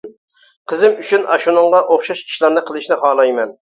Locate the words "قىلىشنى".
2.73-3.03